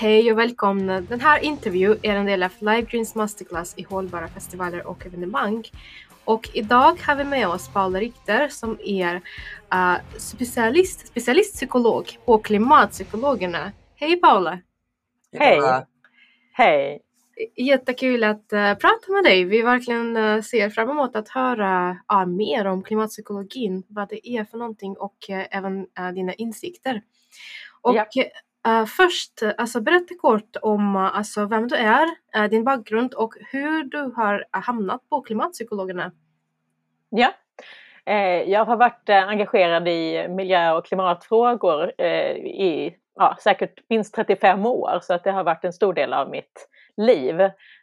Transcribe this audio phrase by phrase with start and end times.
[0.00, 1.00] hej och välkomna.
[1.00, 5.64] Den här intervjun är en del av Live Greens Masterclass i hållbara festivaler och evenemang.
[6.24, 9.14] Och idag har vi med oss Paula Richter som är
[9.74, 13.72] uh, specialist, specialistpsykolog på Klimatpsykologerna.
[13.94, 14.58] Hej Paula!
[15.38, 15.60] Hej!
[16.52, 17.00] Hej!
[17.56, 19.44] Jättekul att uh, prata med dig.
[19.44, 24.44] Vi verkligen uh, ser fram emot att höra uh, mer om klimatpsykologin, vad det är
[24.44, 25.16] för någonting och
[25.50, 27.02] även dina insikter.
[27.82, 27.96] Och
[28.68, 33.84] Uh, först, alltså berätta kort om alltså, vem du är, eh, din bakgrund och hur
[33.84, 36.12] du har hamnat på klimatpsykologerna.
[37.10, 37.32] Ja,
[38.04, 44.98] eh, jag har varit engagerad i miljö och klimatfrågor i ja, säkert minst 35 år
[45.02, 46.68] så att det har varit en stor del av mitt
[47.00, 47.40] liv.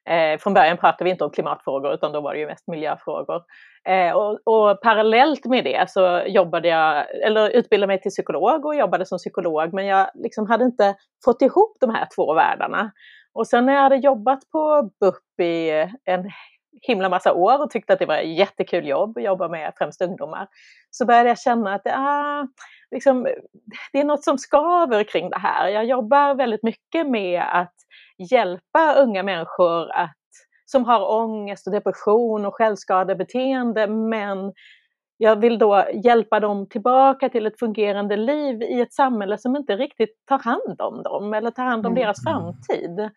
[0.10, 3.42] Eh, från början pratade vi inte om klimatfrågor utan då var det ju mest miljöfrågor.
[3.88, 8.76] Eh, och, och, parallellt med det så jobbade jag, eller utbildade mig till psykolog och
[8.76, 10.96] jobbade som psykolog men jag liksom hade inte
[11.26, 12.92] fått ihop de här två världarna.
[13.34, 15.70] Och sen när jag hade jobbat på BUP i
[16.06, 16.32] en
[16.82, 20.02] himla massa år och tyckte att det var ett jättekul jobb att jobba med främst
[20.02, 20.48] ungdomar,
[20.92, 22.48] så började jag känna att ah,
[22.92, 23.28] liksom,
[23.92, 25.68] det är något som skaver kring det här.
[25.68, 27.74] Jag jobbar väldigt mycket med att
[28.18, 30.16] hjälpa unga människor att,
[30.66, 34.54] som har ångest och depression och självskadebeteende men
[35.18, 39.76] jag vill då hjälpa dem tillbaka till ett fungerande liv i ett samhälle som inte
[39.76, 42.04] riktigt tar hand om dem eller tar hand om mm.
[42.04, 43.10] deras framtid.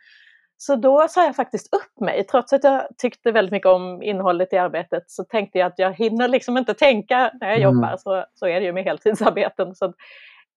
[0.56, 4.52] Så då sa jag faktiskt upp mig, trots att jag tyckte väldigt mycket om innehållet
[4.52, 7.74] i arbetet så tänkte jag att jag hinner liksom inte tänka när jag mm.
[7.74, 9.74] jobbar, så, så är det ju med heltidsarbeten.
[9.74, 9.92] Så,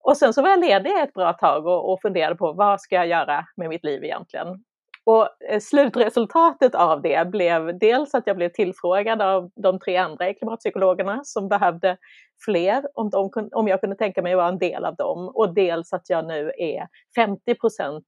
[0.04, 2.96] och sen så var jag ledig ett bra tag och, och funderade på vad ska
[2.96, 4.64] jag göra med mitt liv egentligen?
[5.06, 10.34] Och eh, slutresultatet av det blev dels att jag blev tillfrågad av de tre andra
[10.34, 11.98] klimatpsykologerna som behövde
[12.46, 15.32] fler, om, de, om jag kunde tänka mig att vara en del av dem.
[15.34, 18.06] Och dels att jag nu är 50 procent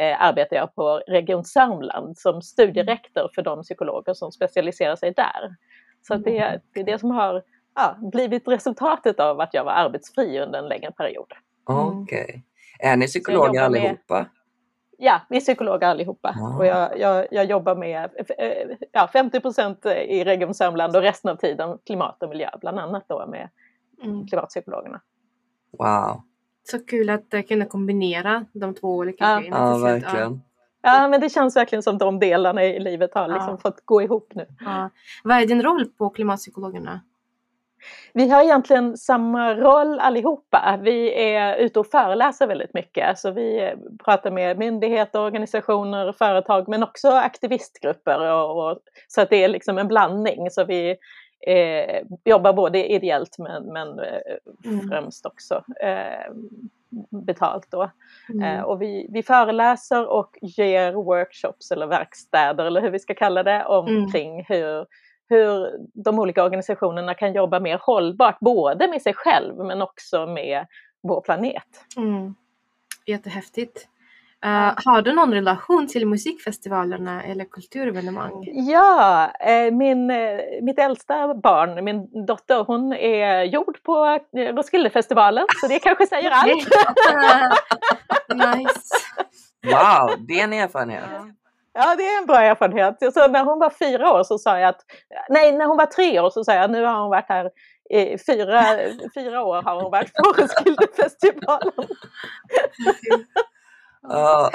[0.00, 5.56] eh, arbetar jag på Region Sörmland som studierektor för de psykologer som specialiserar sig där.
[6.02, 6.60] Så det, mm.
[6.74, 7.42] det är det som har
[7.76, 11.32] ja, blivit resultatet av att jag var arbetsfri under en längre period.
[11.68, 11.80] Mm.
[11.80, 12.22] Okej.
[12.22, 12.42] Okay.
[12.78, 14.14] Är ni psykologer allihopa?
[14.14, 14.26] Med,
[14.98, 16.34] ja, vi är psykologer allihopa.
[16.38, 16.58] Wow.
[16.58, 21.30] Och jag, jag, jag, jobbar med eh, ja, 50 procent i Region Sörmland och resten
[21.30, 23.48] av tiden klimat och miljö, bland annat då med
[24.02, 24.26] mm.
[24.26, 25.00] klimatpsykologerna.
[25.78, 26.22] Wow.
[26.64, 29.38] Så kul att uh, kunna kombinera de två olika ja.
[29.38, 29.56] grejerna.
[29.56, 30.42] Ja, verkligen.
[30.82, 33.56] Ja, men det känns verkligen som de delarna i livet har liksom ja.
[33.56, 34.46] fått gå ihop nu.
[34.60, 34.90] Ja.
[35.24, 37.00] Vad är din roll på klimatpsykologerna?
[38.12, 40.78] Vi har egentligen samma roll allihopa.
[40.82, 43.18] Vi är ute och föreläser väldigt mycket.
[43.18, 43.74] Så vi
[44.04, 48.32] pratar med myndigheter, organisationer, företag men också aktivistgrupper.
[48.32, 50.50] Och, och så att det är liksom en blandning.
[50.50, 50.96] Så vi
[51.46, 54.20] eh, jobbar både ideellt men, men eh,
[54.64, 54.88] mm.
[54.88, 56.32] främst också eh,
[57.10, 57.66] betalt.
[57.70, 57.90] Då.
[58.28, 58.58] Mm.
[58.58, 63.42] Eh, och vi, vi föreläser och ger workshops eller verkstäder eller hur vi ska kalla
[63.42, 64.44] det omkring mm.
[64.48, 64.86] hur
[65.28, 70.66] hur de olika organisationerna kan jobba mer hållbart, både med sig själv men också med
[71.02, 71.62] vår planet.
[71.96, 72.34] Mm.
[73.06, 73.88] Jättehäftigt.
[74.44, 78.44] Uh, har du någon relation till musikfestivalerna eller kulturevenemang?
[78.52, 85.68] Ja, eh, min, eh, mitt äldsta barn, min dotter, hon är gjord på Roskildefestivalen så
[85.68, 86.68] det kanske säger allt.
[88.56, 88.96] nice.
[89.64, 91.04] Wow, det är en erfarenhet.
[91.12, 91.26] Ja,
[91.96, 93.14] det är en bra erfarenhet.
[93.14, 94.80] Så när hon var fyra år så sa jag att,
[95.28, 97.50] nej, när hon var tre år så sa jag nu har hon varit här
[97.90, 98.64] i fyra,
[99.14, 101.88] fyra år har hon varit på Roskildefestivalen.
[104.02, 104.50] ja,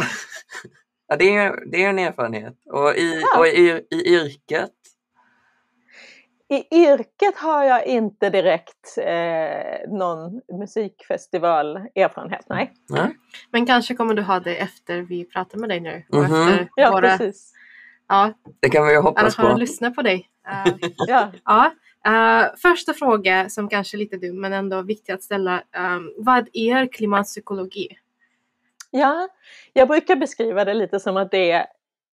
[1.19, 2.55] det är, det är en erfarenhet.
[2.65, 3.39] Och i, ja.
[3.39, 4.71] och i, i yrket
[6.51, 12.73] i yrket har jag inte direkt eh, någon musikfestivalerfarenhet, nej.
[12.89, 13.17] nej.
[13.51, 16.03] Men kanske kommer du ha det efter vi pratar med dig nu?
[16.13, 16.51] Mm -hmm.
[16.51, 17.17] efter ja, våra...
[17.17, 17.53] precis.
[18.07, 19.53] Ja, det kan vi ju hoppas på.
[19.57, 20.29] Lyssna på dig.
[20.47, 20.73] Uh,
[21.07, 21.31] ja.
[21.45, 21.71] ja.
[22.07, 25.63] Uh, första fråga som kanske är lite dum men ändå viktig att ställa.
[25.77, 27.87] Um, vad är klimatpsykologi?
[28.91, 29.29] Ja,
[29.73, 31.65] jag brukar beskriva det lite som att det är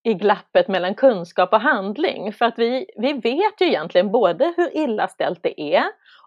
[0.03, 2.33] i glappet mellan kunskap och handling.
[2.33, 5.85] För att vi, vi vet ju egentligen både hur illa ställt det är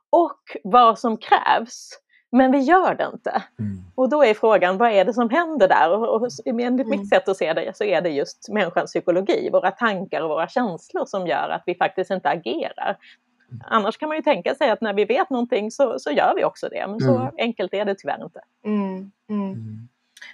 [0.10, 1.90] och vad som krävs.
[2.32, 3.44] Men vi gör det inte.
[3.60, 3.84] Mm.
[3.96, 5.92] Och då är frågan, vad är det som händer där?
[5.92, 6.90] Och, och enligt mm.
[6.90, 10.48] mitt sätt att se det så är det just människans psykologi, våra tankar och våra
[10.48, 12.98] känslor som gör att vi faktiskt inte agerar.
[13.66, 16.44] Annars kan man ju tänka sig att när vi vet någonting så, så gör vi
[16.44, 17.34] också det, men så mm.
[17.38, 18.42] enkelt är det tyvärr inte.
[18.66, 19.12] Mm.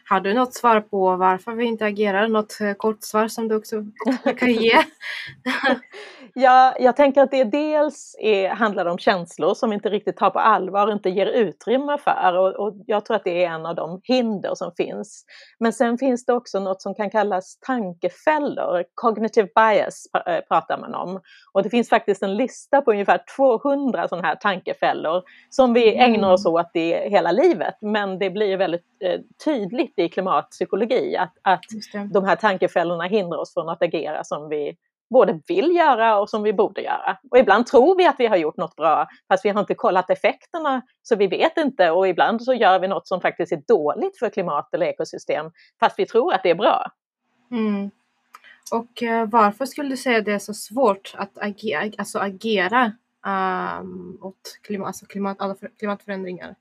[0.09, 2.27] Har du något svar på varför vi inte agerar?
[2.27, 3.85] Något eh, kort svar som du också
[4.37, 4.73] kan ge?
[6.39, 10.29] Ja, jag tänker att det dels är, handlar om känslor som vi inte riktigt tar
[10.29, 12.37] på allvar inte ger utrymme för.
[12.37, 15.25] Och, och, jag tror att det är en av de hinder som finns.
[15.59, 18.83] Men sen finns det också något som kan kallas tankefällor.
[18.95, 21.21] Cognitive bias eh, pratar man om.
[21.53, 26.13] Och det finns faktiskt en lista på ungefär 200 sådana här tankefällor som vi mm.
[26.13, 27.75] ägnar oss åt i hela livet.
[27.81, 31.63] Men det blir väldigt eh, tydligt i klimatpsykologi att, att
[32.13, 34.77] de här tankefällorna hindrar oss från att agera som vi
[35.09, 37.17] både vill göra och som vi borde göra.
[37.31, 40.09] Och ibland tror vi att vi har gjort något bra fast vi har inte kollat
[40.09, 44.19] effekterna så vi vet inte och ibland så gör vi något som faktiskt är dåligt
[44.19, 46.91] för klimat eller ekosystem fast vi tror att det är bra.
[47.51, 47.91] Mm.
[48.71, 52.91] Och uh, varför skulle du säga det är så svårt att agera, alltså agera
[53.79, 56.55] um, åt klimat, alltså klimat, alla klimatförändringar?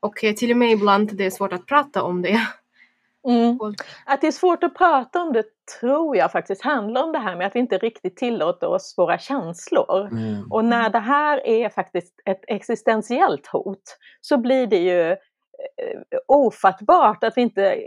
[0.00, 2.40] Och uh, till och med ibland det är svårt att prata om det.
[3.26, 3.58] Mm.
[4.04, 5.44] Att det är svårt att prata om det
[5.80, 9.18] tror jag faktiskt handlar om det här med att vi inte riktigt tillåter oss våra
[9.18, 10.00] känslor.
[10.00, 10.52] Mm.
[10.52, 15.16] Och när det här är faktiskt ett existentiellt hot så blir det ju eh,
[16.28, 17.82] ofattbart att vi inte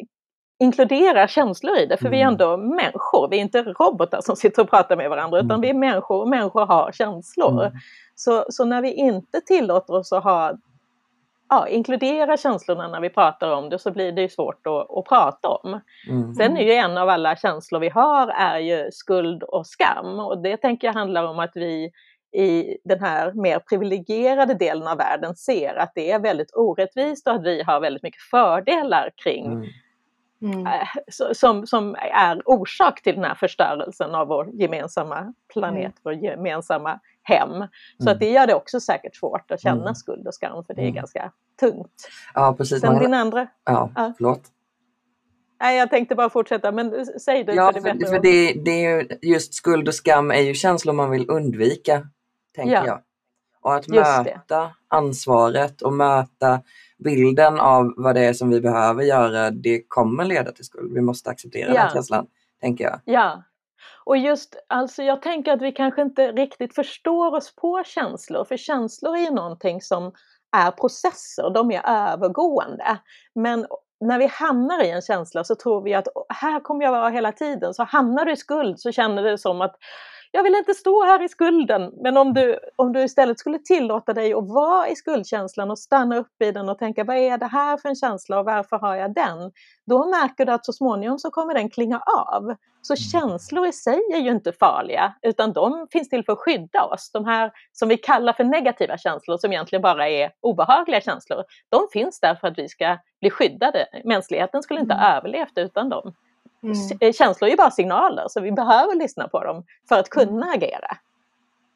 [0.63, 2.11] inkluderar känslor i det, för mm.
[2.11, 2.33] vi är mm.
[2.33, 5.61] ändå människor, vi är inte robotar som sitter och pratar med varandra, utan mm.
[5.61, 7.65] vi är människor och människor har känslor.
[7.65, 7.77] Mm.
[8.15, 10.53] Så, så när vi inte tillåter oss att ha
[11.49, 15.05] ja, inkludera känslorna när vi pratar om det så blir det ju svårt att, att
[15.05, 15.79] prata om.
[16.09, 16.33] Mm.
[16.33, 20.41] Sen är ju en av alla känslor vi har är ju skuld och skam och
[20.41, 21.91] det tänker jag handlar om att vi
[22.31, 27.33] i den här mer privilegierade delen av världen ser att det är väldigt orättvist och
[27.33, 29.67] att vi har väldigt mycket fördelar kring mm.
[30.41, 30.67] Mm.
[30.67, 30.87] Äh,
[31.33, 35.93] som, som är orsak till den här förstörelsen av vår gemensamma planet, mm.
[36.03, 37.49] vår gemensamma hem.
[37.97, 38.13] Så mm.
[38.13, 39.95] att det gör det också säkert svårt att känna mm.
[39.95, 40.95] skuld och skam för det är mm.
[40.95, 42.09] ganska tungt.
[42.33, 42.81] Ja precis.
[42.81, 43.47] Sen din andra?
[43.65, 44.13] Ja, ja.
[44.17, 44.41] förlåt.
[45.61, 47.53] Nej, jag tänkte bara fortsätta, men säg du.
[47.53, 50.93] Ja, för, det, för det, det, är ju, just skuld och skam är ju känslor
[50.93, 52.07] man vill undvika,
[52.55, 52.85] tänker ja.
[52.85, 53.01] jag.
[53.61, 56.61] Och att möta ansvaret och möta
[56.99, 60.93] bilden av vad det är som vi behöver göra, det kommer leda till skuld.
[60.93, 61.81] Vi måste acceptera ja.
[61.81, 62.27] den känslan,
[62.61, 62.99] tänker jag.
[63.05, 63.43] Ja,
[64.03, 68.57] och just, alltså jag tänker att vi kanske inte riktigt förstår oss på känslor, för
[68.57, 70.11] känslor är ju någonting som
[70.57, 72.99] är processer, de är övergående.
[73.35, 73.65] Men
[73.99, 77.31] när vi hamnar i en känsla så tror vi att här kommer jag vara hela
[77.31, 79.75] tiden, så hamnar du i skuld så känner du som att
[80.31, 81.93] jag vill inte stå här i skulden.
[82.01, 86.17] Men om du, om du istället skulle tillåta dig att vara i skuldkänslan och stanna
[86.17, 88.95] upp i den och tänka vad är det här för en känsla och varför har
[88.95, 89.51] jag den?
[89.85, 92.55] Då märker du att så småningom så kommer den klinga av.
[92.81, 92.97] Så mm.
[92.97, 97.11] känslor i sig är ju inte farliga utan de finns till för att skydda oss.
[97.13, 101.43] De här som vi kallar för negativa känslor som egentligen bara är obehagliga känslor.
[101.69, 103.85] De finns där för att vi ska bli skyddade.
[104.03, 105.17] Mänskligheten skulle inte ha mm.
[105.17, 106.13] överlevt utan dem.
[106.63, 106.97] Mm.
[106.99, 110.45] Eh, känslor är ju bara signaler så vi behöver lyssna på dem för att kunna
[110.45, 110.49] mm.
[110.55, 110.97] agera.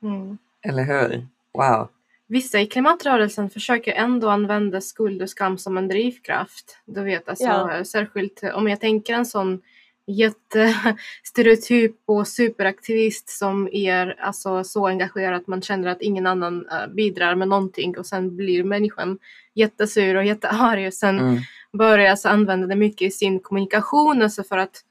[0.04, 0.38] Mm.
[0.62, 1.28] Eller hur?
[1.54, 1.90] Wow!
[2.28, 6.78] Vissa i klimatrörelsen försöker ändå använda skuld och skam som en drivkraft.
[6.86, 7.86] Du vet, alltså, ja.
[7.86, 9.62] Särskilt om jag tänker en sån
[10.06, 16.88] jättestereotyp och superaktivist som är alltså, så engagerad att man känner att ingen annan uh,
[16.94, 19.20] bidrar med någonting och sen blir människan
[19.54, 21.40] jättesur och jättearg och sen mm.
[21.78, 24.84] Börjar alltså använda det mycket i sin kommunikation alltså för att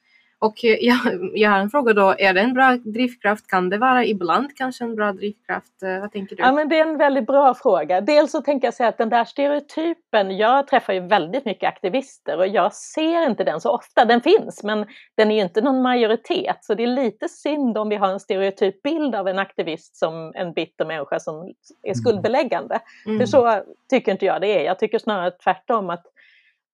[0.43, 0.99] och jag,
[1.35, 3.47] jag har en fråga då, är det en bra drivkraft?
[3.47, 5.83] Kan det vara ibland kanske en bra drivkraft?
[5.83, 6.43] Eh, vad tänker du?
[6.43, 8.01] Ja men det är en väldigt bra fråga.
[8.01, 12.39] Dels så tänker jag säga att den där stereotypen, jag träffar ju väldigt mycket aktivister
[12.39, 14.05] och jag ser inte den så ofta.
[14.05, 14.87] Den finns men
[15.17, 18.21] den är ju inte någon majoritet så det är lite synd om vi har en
[18.21, 21.53] stereotyp bild av en aktivist som en bitter människa som är
[21.85, 21.95] mm.
[21.95, 22.81] skuldbeläggande.
[23.07, 23.19] Mm.
[23.19, 24.65] För så tycker inte jag det är.
[24.65, 26.12] Jag tycker snarare tvärtom att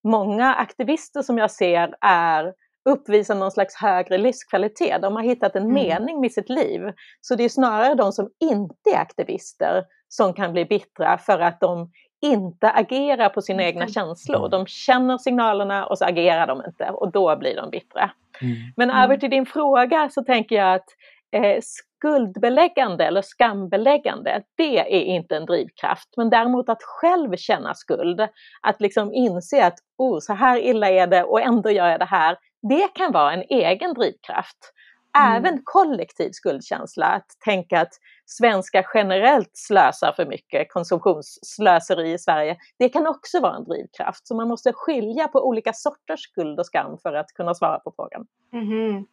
[0.04, 2.52] många aktivister som jag ser är
[2.88, 5.02] uppvisar någon slags högre livskvalitet.
[5.02, 5.74] De har hittat en mm.
[5.74, 6.80] mening med sitt liv.
[7.20, 11.60] Så det är snarare de som inte är aktivister som kan bli bittra för att
[11.60, 11.90] de
[12.20, 14.48] inte agerar på sina egna känslor.
[14.48, 18.10] De känner signalerna och så agerar de inte och då blir de bittra.
[18.42, 18.56] Mm.
[18.76, 20.88] Men över till din fråga så tänker jag att
[21.32, 26.08] eh, skuldbeläggande eller skambeläggande, det är inte en drivkraft.
[26.16, 28.20] Men däremot att själv känna skuld,
[28.62, 32.04] att liksom inse att oh, så här illa är det och ändå gör jag det
[32.04, 32.36] här,
[32.68, 34.72] det kan vara en egen drivkraft.
[35.18, 35.36] Mm.
[35.36, 37.92] Även kollektiv skuldkänsla, att tänka att
[38.26, 44.26] svenskar generellt slösar för mycket, konsumtionsslöseri i Sverige, det kan också vara en drivkraft.
[44.26, 47.92] Så man måste skilja på olika sorters skuld och skam för att kunna svara på
[47.96, 48.26] frågan.
[48.52, 49.06] Mm.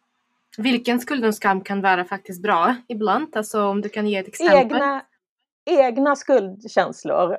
[0.58, 3.36] Vilken skuld och skam kan vara faktiskt bra ibland?
[3.36, 4.56] Alltså om du kan ge ett exempel?
[4.56, 5.02] Egna,
[5.70, 7.38] egna skuldkänslor.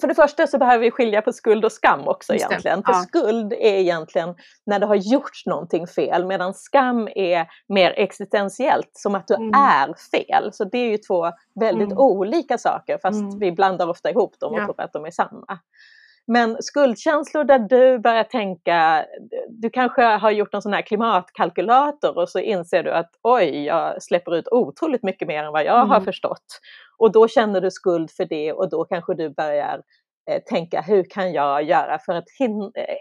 [0.00, 2.82] För det första så behöver vi skilja på skuld och skam också Just egentligen.
[2.82, 2.98] För ja.
[2.98, 4.34] skuld är egentligen
[4.66, 9.54] när det har gjorts någonting fel medan skam är mer existentiellt, som att du mm.
[9.54, 10.52] är fel.
[10.52, 11.98] Så det är ju två väldigt mm.
[11.98, 13.38] olika saker fast mm.
[13.38, 14.64] vi blandar ofta ihop dem och ja.
[14.64, 15.58] tror att de är samma.
[16.26, 19.04] Men skuldkänslor där du börjar tänka,
[19.48, 24.02] du kanske har gjort en sån här klimatkalkylator och så inser du att oj, jag
[24.02, 25.90] släpper ut otroligt mycket mer än vad jag mm.
[25.90, 26.60] har förstått.
[26.98, 29.82] Och då känner du skuld för det och då kanske du börjar
[30.30, 32.24] eh, tänka hur kan jag göra för att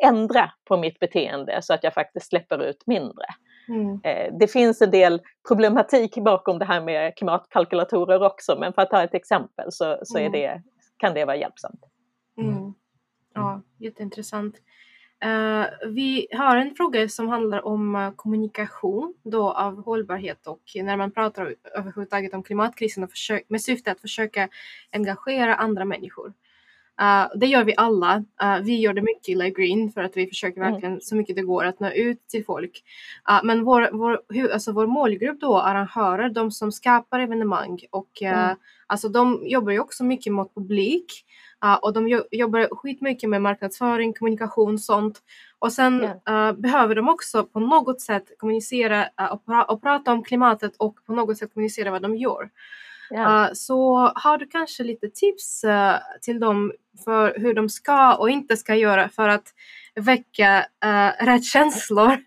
[0.03, 3.25] ändra på mitt beteende så att jag faktiskt släpper ut mindre.
[3.67, 3.99] Mm.
[4.03, 8.89] Eh, det finns en del problematik bakom det här med klimatkalkylatorer också men för att
[8.89, 10.31] ta ett exempel så, så är mm.
[10.31, 10.61] det,
[10.97, 11.81] kan det vara hjälpsamt.
[12.37, 12.73] Mm.
[13.33, 14.55] Ja, jätteintressant.
[15.25, 20.97] Uh, vi har en fråga som handlar om uh, kommunikation då av hållbarhet och när
[20.97, 24.49] man pratar överhuvudtaget om klimatkrisen och försök, med syfte att försöka
[24.91, 26.33] engagera andra människor.
[27.01, 28.23] Uh, det gör vi alla.
[28.63, 30.71] vi gör det mycket i Live Green för att vi försöker mm.
[30.71, 32.83] verkligen så mycket det går att nå ut till folk.
[33.43, 38.55] men vår, vår, hur, alltså vår målgrupp då, arrangörer, de som skapar evenemang och mm.
[38.87, 41.25] alltså de jobbar ju också mycket mot publik
[41.65, 45.19] Uh, och de jobbar skitmycket med marknadsföring, kommunikation, sånt.
[45.59, 46.49] Och sen yeah.
[46.49, 50.75] uh, behöver de också på något sätt kommunicera uh, och, pra och, prata om klimatet
[50.77, 52.49] och på något sätt kommunicera vad de gör.
[53.13, 53.53] Yeah.
[53.53, 56.71] så har du kanske lite tips eh, till dem
[57.05, 59.43] för hur de ska och inte ska göra för att
[59.95, 60.65] väcka
[61.19, 62.17] rätt känslor?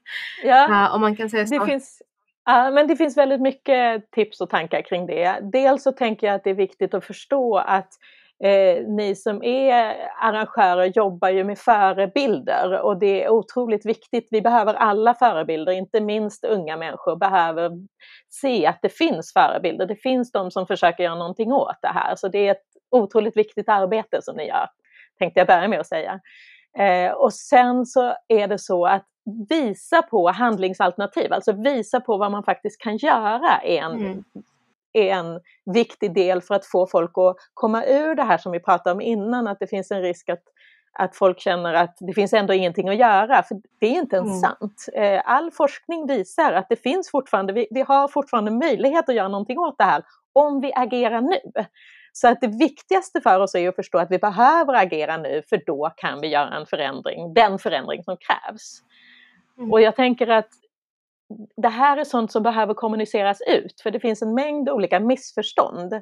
[0.45, 0.95] Yeah.
[0.95, 1.59] om man kan säga så.
[1.59, 2.03] Det finns,
[2.47, 5.39] men det finns väldigt mycket tips och tankar kring det.
[5.53, 7.99] Dels så tänker jag att det är viktigt att förstå att
[8.45, 14.29] Eh, ni som är arrangörer jobbar ju med förebilder och det är otroligt viktigt.
[14.31, 17.71] Vi behöver alla förebilder, inte minst unga människor behöver
[18.29, 19.87] se att det finns förebilder.
[19.87, 23.37] Det finns de som försöker göra någonting åt det här, så det är ett otroligt
[23.37, 24.69] viktigt arbete som ni gör,
[25.19, 26.21] tänkte jag börja med att säga.
[26.79, 29.07] Eh, och sen så är det så att
[29.49, 34.25] visa på handlingsalternativ, alltså visa på vad man faktiskt kan göra är en mm
[34.95, 35.41] är en
[35.75, 39.01] viktig del för att få folk att komma ur det här som vi pratade om
[39.01, 40.43] innan, att det finns en risk att,
[40.93, 44.29] att folk känner att det finns ändå ingenting att göra, för det är inte ens
[44.29, 44.41] mm.
[44.41, 44.87] sant.
[44.95, 49.29] Eh, all forskning visar att det finns fortfarande, vi, vi har fortfarande möjlighet att göra
[49.29, 51.65] någonting åt det här om vi agerar nu.
[52.13, 55.63] Så att det viktigaste för oss är att förstå att vi behöver agera nu för
[55.67, 58.83] då kan vi göra en förändring, den förändring som krävs.
[59.59, 59.73] Mm.
[59.73, 60.49] Och jag tänker att
[61.57, 65.93] det här är sånt som behöver kommuniceras ut för det finns en mängd olika missförstånd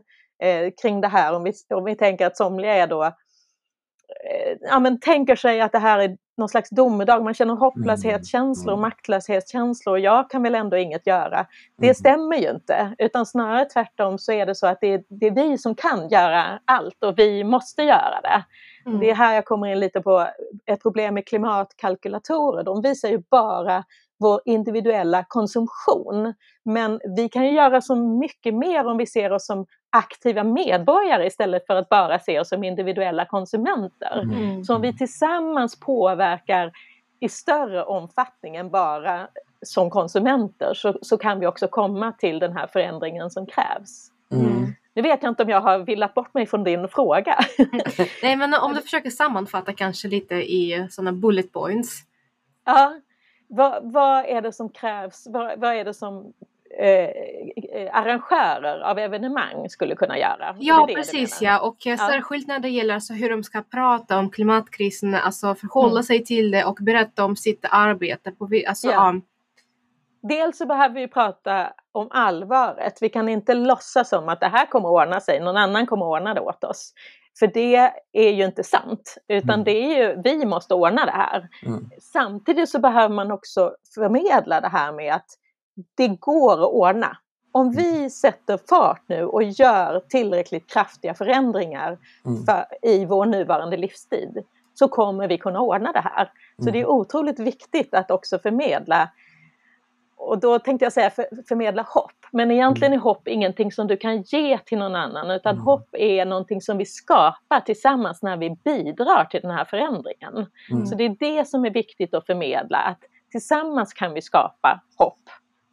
[0.42, 4.78] eh, kring det här om vi, om vi tänker att somliga är då eh, ja,
[4.78, 8.80] men tänker sig att det här är någon slags domedag, man känner hopplöshetskänslor, mm.
[8.80, 11.46] maktlöshetskänslor, jag kan väl ändå inget göra.
[11.78, 11.94] Det mm.
[11.94, 15.30] stämmer ju inte, utan snarare tvärtom så är det så att det är, det är
[15.30, 18.44] vi som kan göra allt och vi måste göra det.
[18.86, 19.00] Mm.
[19.00, 20.28] Det är här jag kommer in lite på
[20.66, 23.84] ett problem med klimatkalkylatorer, de visar ju bara
[24.22, 26.34] vår individuella konsumtion.
[26.64, 31.26] Men vi kan ju göra så mycket mer om vi ser oss som aktiva medborgare
[31.26, 34.22] istället för att bara se oss som individuella konsumenter.
[34.22, 34.64] Mm.
[34.64, 36.72] Så om vi tillsammans påverkar
[37.20, 39.28] i större omfattning än bara
[39.62, 44.10] som konsumenter så, så kan vi också komma till den här förändringen som krävs.
[44.32, 44.72] Mm.
[44.94, 47.38] Nu vet jag inte om jag har villat bort mig från din fråga.
[48.22, 52.02] Nej men om du försöker sammanfatta kanske lite i sådana bullet points.
[52.64, 53.00] Ja,
[53.54, 55.26] vad, vad är det som krävs?
[55.26, 56.32] Vad, vad är det som
[56.78, 57.10] eh,
[57.92, 60.56] arrangörer av evenemang skulle kunna göra.
[60.58, 61.96] Ja precis ja och ja.
[61.96, 66.02] särskilt när det gäller alltså hur de ska prata om klimatkrisen, alltså förhålla mm.
[66.02, 68.30] sig till det och berätta om sitt arbete.
[68.30, 69.08] På, alltså, ja.
[69.08, 69.22] um...
[70.28, 72.98] Dels så behöver vi prata om allvaret.
[73.00, 76.34] Vi kan inte låtsas som att det här kommer ordna sig, någon annan kommer ordna
[76.34, 76.94] det åt oss.
[77.38, 79.64] För det är ju inte sant, utan mm.
[79.64, 81.48] det är ju, vi måste ordna det här.
[81.66, 81.90] Mm.
[82.00, 85.26] Samtidigt så behöver man också förmedla det här med att
[85.94, 87.16] det går att ordna.
[87.52, 88.10] Om vi mm.
[88.10, 92.44] sätter fart nu och gör tillräckligt kraftiga förändringar mm.
[92.44, 96.32] för, i vår nuvarande livstid så kommer vi kunna ordna det här.
[96.58, 99.10] Så det är otroligt viktigt att också förmedla
[100.16, 102.21] och då tänkte jag säga för, förmedla hopp.
[102.32, 103.04] Men egentligen är mm.
[103.04, 105.64] hopp ingenting som du kan ge till någon annan utan mm.
[105.64, 110.46] hopp är någonting som vi skapar tillsammans när vi bidrar till den här förändringen.
[110.70, 110.86] Mm.
[110.86, 115.20] Så det är det som är viktigt att förmedla, att tillsammans kan vi skapa hopp.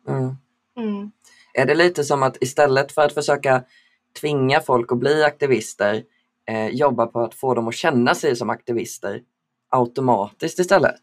[0.08, 0.36] Mm.
[0.78, 1.12] mm.
[1.54, 3.64] Är det lite som att istället för att försöka
[4.22, 6.04] tvinga folk att bli aktivister,
[6.50, 9.22] eh, jobba på att få dem att känna sig som aktivister
[9.70, 11.02] automatiskt istället?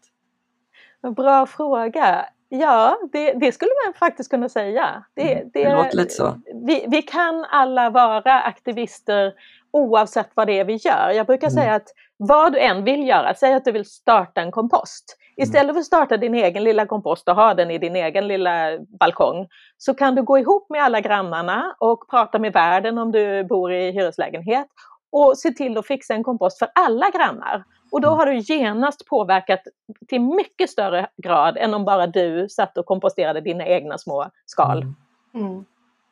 [1.15, 2.25] Bra fråga.
[2.49, 5.03] Ja, det, det, skulle man faktiskt kunna säga.
[5.15, 5.49] Det, mm.
[5.53, 6.41] det, det låter lite så.
[6.67, 9.33] Vi, vi, kan alla vara aktivister
[9.71, 11.11] oavsett vad det är vi gör.
[11.11, 11.55] Jag brukar mm.
[11.55, 11.87] säga att
[12.17, 15.17] vad du än vill göra, säg att du vill starta en kompost.
[15.37, 15.47] Mm.
[15.47, 18.79] Istället för att starta din egen lilla kompost och ha den i din egen lilla
[18.99, 23.43] balkong så kan du gå ihop med alla grannarna och prata med värden om du
[23.43, 24.67] bor i hyreslägenhet
[25.11, 27.63] och se till att fixa en kompost för alla grannar.
[27.91, 28.17] Och då mm.
[28.17, 29.59] har du genast påverkat
[30.07, 34.85] till mycket större grad än om bara du satt och komposterade dina egna små skal.
[35.33, 35.65] Mm.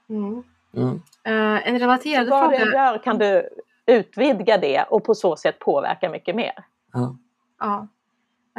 [0.09, 0.43] Mm.
[0.73, 0.93] Mm.
[1.27, 2.65] Uh, en relaterad så vad fråga.
[2.65, 3.49] du gör kan du
[3.85, 6.53] utvidga det och på så sätt påverka mycket mer.
[6.93, 7.17] Ja.
[7.59, 7.87] ja.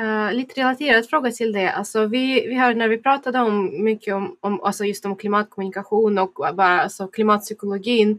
[0.01, 1.73] Uh, lite relaterad fråga till det.
[1.73, 6.19] Alltså vi, vi har när vi pratade om mycket om, om alltså just om klimatkommunikation
[6.19, 8.19] och bara alltså klimatpsykologin uh,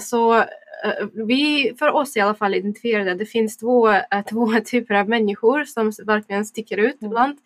[0.00, 0.44] så
[0.84, 4.94] Eh, vi, för oss i alla fall, identifierade att det finns två, eh, två typer
[4.94, 7.12] av människor som verkligen sticker ut mm.
[7.12, 7.38] ibland.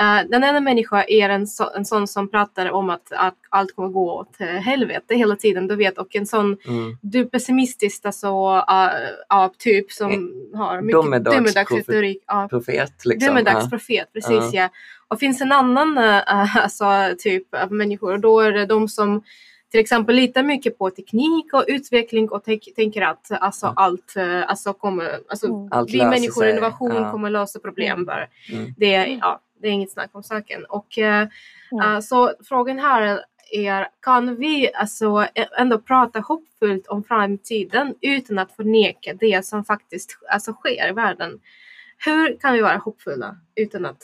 [0.00, 3.74] Uh, den ena människan är en, så, en sån som pratar om att, att allt
[3.74, 6.96] kommer gå åt helvete hela tiden, du vet, och en sån mm.
[7.02, 10.32] du pessimistisk alltså, uh, uh, typ som mm.
[10.54, 12.24] har mycket domedagsretorik.
[12.32, 13.04] Uh, profet.
[13.04, 13.28] Liksom.
[13.28, 14.68] Domedagsprofet, precis ja.
[15.08, 15.98] Och finns en annan
[16.28, 16.84] alltså,
[17.18, 19.22] typ av människor då är det de som
[19.70, 22.44] till exempel litar mycket på teknik och utveckling och
[22.76, 23.72] tänker att alltså, ja.
[23.76, 25.68] allt, eh, alltså, kommer, alltså, mm.
[25.70, 27.10] allt vi människor och innovation ja.
[27.10, 28.04] kommer lösa problem mm.
[28.04, 28.26] bara.
[28.52, 28.74] Mm.
[28.76, 30.64] Det, ja, det är inget snack om saken.
[30.64, 31.28] Och, mm.
[31.82, 35.26] uh, så frågan här är, kan vi alltså
[35.58, 41.40] ändå prata hoppfullt om framtiden utan att förneka det som faktiskt alltså, sker i världen?
[42.04, 44.02] Hur kan vi vara hoppfulla utan att,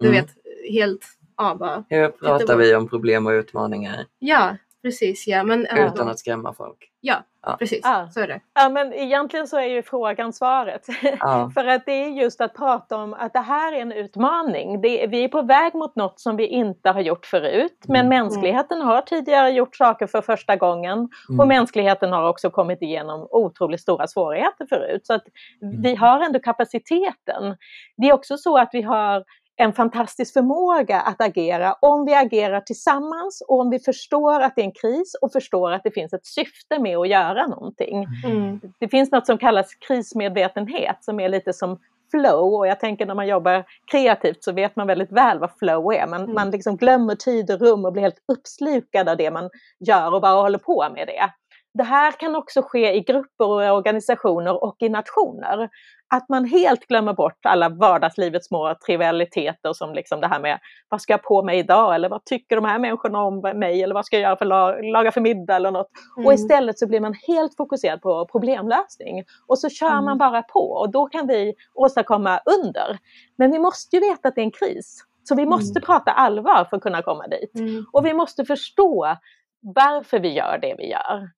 [0.00, 0.20] du mm.
[0.20, 0.34] vet,
[0.72, 4.06] helt ja, bara, Hur pratar vi om problem och utmaningar?
[4.18, 5.26] Ja, precis.
[5.26, 6.88] Ja, men, Utan att skrämma folk.
[7.00, 7.56] Ja, ja.
[7.58, 7.80] precis.
[7.82, 8.08] Ja.
[8.10, 8.40] Så är det.
[8.54, 10.86] Ja, men egentligen så är ju frågan svaret.
[11.20, 11.50] Ja.
[11.54, 14.80] För att det är just att prata om att det här är en utmaning.
[14.80, 17.84] Det, vi är på väg mot något som vi inte har gjort förut.
[17.88, 18.08] Men mm.
[18.08, 21.08] mänskligheten har tidigare gjort saker för första gången.
[21.28, 21.40] Mm.
[21.40, 25.06] Och mänskligheten har också kommit igenom otroligt stora svårigheter förut.
[25.06, 25.24] Så att
[25.62, 25.82] mm.
[25.82, 27.56] vi har ändå kapaciteten.
[27.96, 29.24] Det är också så att vi har
[29.60, 34.62] en fantastisk förmåga att agera om vi agerar tillsammans och om vi förstår att det
[34.62, 38.06] är en kris och förstår att det finns ett syfte med att göra någonting.
[38.24, 38.60] Mm.
[38.78, 41.78] Det finns något som kallas krismedvetenhet som är lite som
[42.10, 45.92] flow och jag tänker när man jobbar kreativt så vet man väldigt väl vad flow
[45.92, 46.06] är.
[46.06, 46.34] Man, mm.
[46.34, 50.20] man liksom glömmer tid och rum och blir helt uppslukad av det man gör och
[50.20, 51.30] bara håller på med det.
[51.78, 55.68] Det här kan också ske i grupper och organisationer och i nationer
[56.14, 61.02] att man helt glömmer bort alla vardagslivets små trivialiteter som liksom det här med vad
[61.02, 64.06] ska jag på mig idag eller vad tycker de här människorna om mig eller vad
[64.06, 65.90] ska jag göra för laga för middag eller något.
[66.16, 66.26] Mm.
[66.26, 70.04] Och istället så blir man helt fokuserad på problemlösning och så kör mm.
[70.04, 72.98] man bara på och då kan vi åstadkomma under.
[73.36, 75.04] Men vi måste ju veta att det är en kris.
[75.24, 75.86] Så vi måste mm.
[75.86, 77.54] prata allvar för att kunna komma dit.
[77.54, 77.86] Mm.
[77.92, 79.16] Och vi måste förstå
[79.60, 81.37] varför vi gör det vi gör.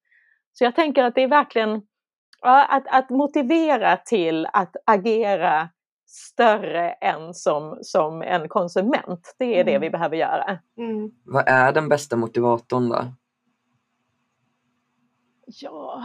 [0.53, 1.83] Så jag tänker att det är verkligen
[2.43, 5.69] Ja, att, att motivera till att agera
[6.07, 9.35] större än som, som en konsument.
[9.39, 9.67] Det är mm.
[9.67, 10.59] det vi behöver göra.
[10.79, 11.11] Mm.
[11.25, 13.05] Vad är den bästa motivatorn då?
[15.47, 16.05] Ja,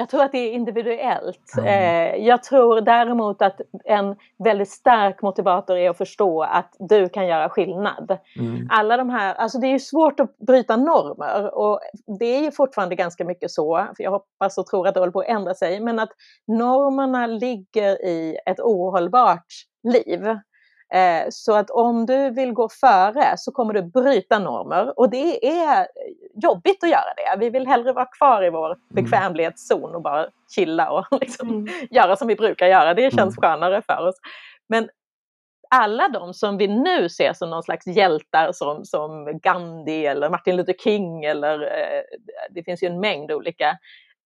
[0.00, 1.52] jag tror att det är individuellt.
[1.58, 2.24] Mm.
[2.24, 7.48] jag tror däremot att en väldigt stark motivator är att förstå att du kan göra
[7.48, 8.18] skillnad.
[8.38, 8.68] Mm.
[8.70, 11.80] Alla de här, alltså det är ju svårt att bryta normer och
[12.18, 15.12] det är ju fortfarande ganska mycket så, för jag hoppas och tror att det håller
[15.12, 16.10] på att ändra sig, men att
[16.46, 19.46] normerna ligger i ett ohållbart
[19.82, 20.38] liv.
[20.94, 25.46] Eh, så att om du vill gå före så kommer du bryta normer och det
[25.46, 25.86] är
[26.42, 27.40] jobbigt att göra det.
[27.40, 28.80] Vi vill hellre vara kvar i vår mm.
[28.88, 31.68] bekvämlighetszon och bara chilla och liksom mm.
[31.90, 32.94] göra som vi brukar göra.
[32.94, 33.42] Det känns mm.
[33.42, 34.16] skönare för oss.
[34.68, 34.88] Men
[35.70, 40.56] alla de som vi nu ser som någon slags hjältar som, som Gandhi eller Martin
[40.56, 42.02] Luther King eller eh,
[42.50, 43.78] det finns ju en mängd olika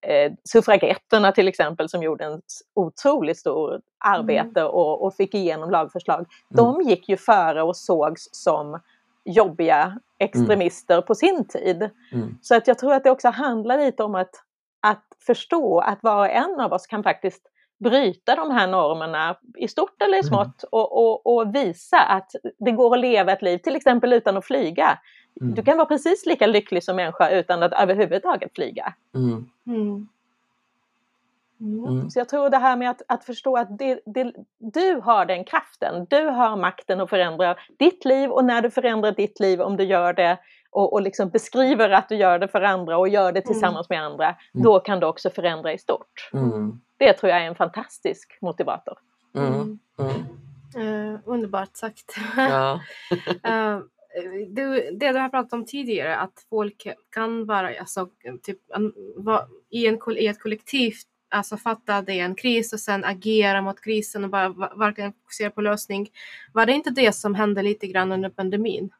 [0.04, 2.40] eh, suffragetterna till exempel som gjorde en
[2.74, 4.72] otroligt stor arbete mm.
[4.72, 6.18] och, och, fick igenom lagförslag.
[6.18, 6.28] Mm.
[6.48, 8.80] De gick ju före och sågs som
[9.24, 11.06] jobbiga extremister mm.
[11.06, 11.90] på sin tid.
[12.12, 12.38] Mm.
[12.42, 14.30] Så att jag tror att det också handlar lite om att,
[14.80, 17.42] att förstå att var och en av oss kan faktiskt
[17.84, 20.28] bryta de här normerna i stort eller i mm.
[20.28, 24.36] smått och, och, och, visa att det går att leva ett liv, till exempel utan
[24.36, 24.98] att flyga.
[25.40, 25.54] Mm.
[25.54, 28.94] Du kan vara precis lika lycklig som människa utan att överhuvudtaget flyga.
[29.14, 29.50] Mm.
[29.66, 30.08] Mm.
[31.60, 32.10] Mm.
[32.10, 35.44] Så jag tror det här med att, att förstå att det, det, du har den
[35.44, 39.76] kraften, du har makten att förändra ditt liv och när du förändrar ditt liv, om
[39.76, 40.38] du gör det
[40.70, 43.46] och, och liksom beskriver att du gör det för andra och gör det mm.
[43.46, 44.64] tillsammans med andra, mm.
[44.64, 46.30] då kan du också förändra i stort.
[46.96, 48.98] Det tror jag är en fantastisk motivator.
[50.78, 52.16] Uh, underbart sagt.
[52.36, 52.80] Ja.
[53.48, 53.80] uh,
[54.48, 58.08] det, det du har pratat om tidigare, att folk kan vara alltså,
[58.42, 58.58] typ,
[59.16, 60.94] va, i, en, i ett kollektiv
[61.34, 65.50] alltså fatta det är en kris och sen agera mot krisen och bara verkligen fokusera
[65.50, 66.10] på lösning.
[66.52, 68.90] Var det inte det som hände lite grann under pandemin?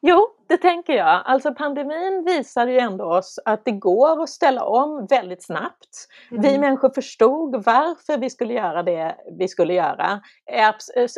[0.00, 1.22] Jo, det tänker jag.
[1.24, 6.08] Alltså pandemin visar ju ändå oss att det går att ställa om väldigt snabbt.
[6.30, 6.42] Mm.
[6.42, 10.20] Vi människor förstod varför vi skulle göra det vi skulle göra.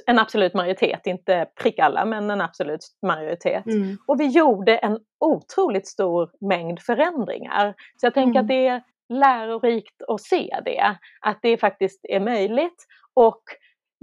[0.07, 3.67] En absolut majoritet, inte prick alla, men en absolut majoritet.
[3.67, 3.99] Mm.
[4.07, 7.75] Och vi gjorde en otroligt stor mängd förändringar.
[7.97, 8.43] Så jag tänker mm.
[8.43, 12.87] att det är lärorikt att se det, att det faktiskt är möjligt.
[13.15, 13.43] Och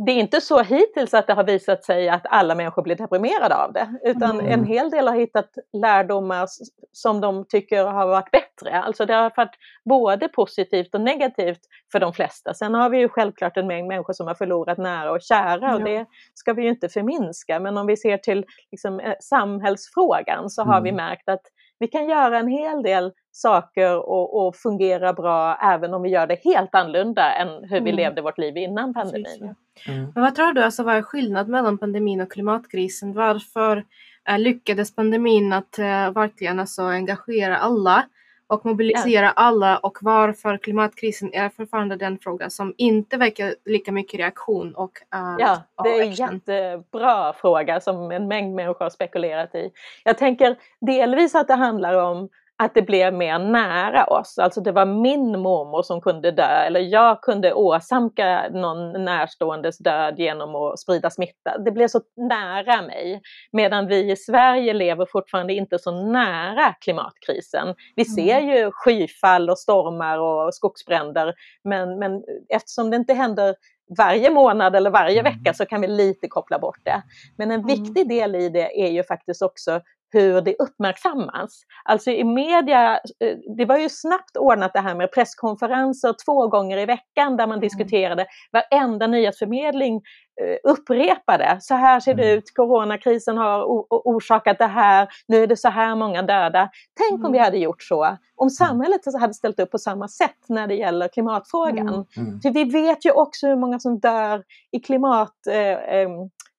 [0.06, 3.56] det är inte så hittills att det har visat sig att alla människor blir deprimerade
[3.56, 4.52] av det, utan mm.
[4.52, 6.48] en hel del har hittat lärdomar
[6.92, 8.82] som de tycker har varit bättre.
[8.82, 9.56] Alltså det har varit
[9.90, 11.60] både positivt och negativt
[11.92, 12.54] för de flesta.
[12.54, 15.84] Sen har vi ju självklart en mängd människor som har förlorat nära och kära och
[15.84, 17.60] det ska vi ju inte förminska.
[17.60, 20.84] Men om vi ser till liksom, eh, samhällsfrågan så har mm.
[20.84, 21.42] vi märkt att
[21.80, 26.28] vi kan göra en hel del saker och, och fungera bra även om vi gör
[26.28, 27.96] det helt annorlunda än hur vi mm.
[27.96, 29.56] levde vårt liv innan pandemin.
[29.88, 30.12] Mm.
[30.16, 33.14] Men vad tror du, alltså, vad är skillnad mellan pandemin och klimatkrisen?
[33.14, 33.86] Varför
[34.30, 38.06] äh, lyckades pandemin att äh, verkligen alltså, engagera alla
[38.48, 39.32] och mobilisera ja.
[39.36, 44.92] alla och varför klimatkrisen är fortfarande den fråga som inte väcker lika mycket reaktion och
[45.16, 49.72] uh, Ja, det är en jättebra fråga som en mängd människor har spekulerat i.
[50.04, 54.38] Jag tänker delvis att det handlar om att det blev mer nära oss.
[54.38, 60.20] Alltså det var min mormor som kunde dö eller jag kunde åsamka någon närståendes död
[60.20, 61.58] genom att sprida smitta.
[61.58, 63.22] Det blev så nära mig.
[63.52, 67.76] Medan vi i Sverige lever fortfarande inte så nära klimatkrisen.
[67.96, 68.16] Vi mm.
[68.16, 73.56] ser ju skyfall och stormar och skogsbränder men, men eftersom det inte händer
[73.98, 75.34] varje månad eller varje mm.
[75.34, 77.02] vecka så kan vi lite koppla bort det.
[77.38, 77.68] Men en mm.
[77.68, 81.62] viktig del i det är ju faktiskt också hur det uppmärksammas.
[81.84, 86.78] Alltså i media, eh, det var ju snabbt ordnat det här med presskonferenser två gånger
[86.78, 87.60] i veckan där man mm.
[87.60, 89.96] diskuterade varenda nyhetsförmedling
[90.42, 91.58] eh, upprepade.
[91.62, 92.38] Så här ser det mm.
[92.38, 96.70] ut, coronakrisen har orsakat det här, nu är det så här många döda.
[97.10, 97.46] Tänk om vi mm.
[97.46, 102.06] hade gjort så, om samhället hade ställt upp på samma sätt när det gäller klimatfrågan.
[102.44, 106.10] För vi vet ju också hur många som dör i klimat eh,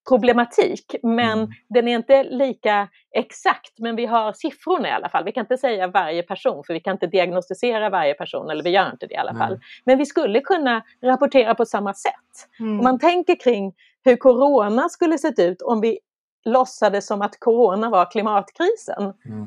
[0.09, 1.51] problematik, men mm.
[1.69, 5.25] den är inte lika exakt, men vi har siffrorna i alla fall.
[5.25, 8.71] Vi kan inte säga varje person, för vi kan inte diagnostisera varje person, eller vi
[8.71, 9.53] gör inte det i alla fall.
[9.53, 9.61] Mm.
[9.85, 12.13] Men vi skulle kunna rapportera på samma sätt.
[12.61, 12.79] Mm.
[12.79, 15.99] Om man tänker kring hur corona skulle sett ut om vi
[16.45, 19.03] låtsades som att corona var klimatkrisen.
[19.25, 19.47] Mm.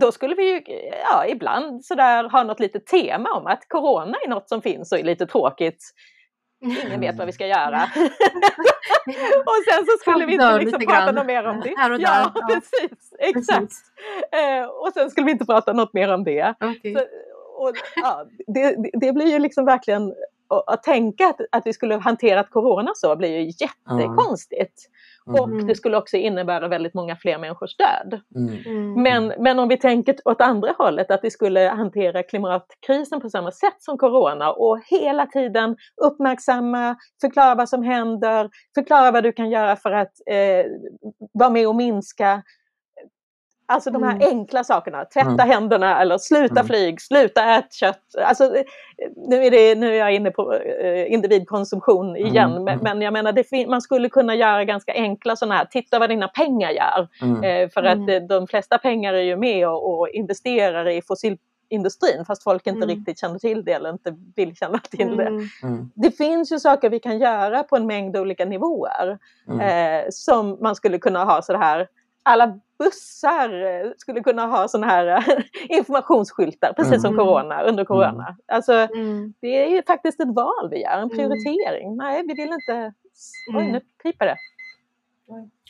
[0.00, 0.62] Då skulle vi ju
[1.10, 4.98] ja, ibland sådär ha något litet tema om att corona är något som finns och
[4.98, 5.94] är lite tråkigt.
[6.62, 7.82] Ingen vet vad vi ska göra.
[9.46, 11.74] och sen så skulle vi inte liksom prata något mer om det.
[11.76, 12.04] Här och där.
[12.04, 12.46] Ja, ja.
[12.46, 13.12] precis.
[13.18, 13.60] Exakt.
[13.60, 13.92] Precis.
[14.32, 16.54] Eh, och sen skulle vi inte prata något mer om det.
[16.60, 16.94] Okay.
[16.94, 17.00] Så,
[17.56, 20.14] och, ja, det, det blir ju liksom verkligen
[20.52, 24.88] att tänka att, att vi skulle hanterat corona så blir ju jättekonstigt.
[25.26, 25.40] Mm.
[25.40, 28.20] Och det skulle också innebära väldigt många fler människors död.
[28.36, 28.58] Mm.
[28.66, 29.02] mm.
[29.02, 33.50] Men, men om vi tänker åt andra hållet, att vi skulle hantera klimatkrisen på samma
[33.50, 39.50] sätt som corona och hela tiden uppmärksamma, förklara vad som händer, förklara vad du kan
[39.50, 40.66] göra för att eh,
[41.32, 42.42] vara med och minska
[43.66, 44.28] Alltså de här mm.
[44.28, 45.48] enkla sakerna, tvätta mm.
[45.48, 46.66] händerna eller sluta mm.
[46.66, 48.14] flyg, sluta äta kött.
[48.24, 48.54] Alltså,
[49.28, 52.64] nu, är det, nu är jag inne på eh, individkonsumtion igen, mm.
[52.64, 56.10] men, men, jag menar det, man skulle kunna göra ganska enkla sådana här, titta vad
[56.10, 57.08] dina pengar gör.
[57.22, 57.44] Mm.
[57.44, 62.24] Eh, för att eh, de flesta pengar är ju med och, och investerar i fossilindustrin
[62.26, 62.96] fast folk inte mm.
[62.96, 65.26] riktigt känner till det eller inte vill känna till det.
[65.26, 65.48] Mm.
[65.62, 65.90] Mm.
[65.94, 70.76] Det finns ju saker vi kan göra på en mängd olika nivåer eh, som man
[70.76, 71.88] skulle kunna ha så här
[72.22, 75.44] alla bussar eh, skulle kunna ha sådana här eh,
[75.78, 77.00] informationsskyltar, precis mm.
[77.00, 78.28] som corona, under corona.
[78.28, 78.36] Mm.
[78.52, 79.34] Alltså, mm.
[79.40, 81.10] Det är ju faktiskt ett val vi gör, en mm.
[81.10, 81.96] prioritering.
[81.96, 82.92] Nej, vi vill inte...
[83.54, 83.72] Oj, mm.
[83.72, 84.36] nu piper det.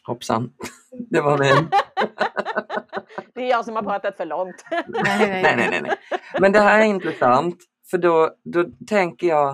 [0.06, 0.52] Hoppsan,
[1.10, 1.68] det var min.
[3.34, 4.64] det är jag som har pratat för långt.
[4.70, 5.96] nej, nej, nej, nej.
[6.40, 7.56] Men det här är intressant,
[7.90, 9.50] för då, då tänker jag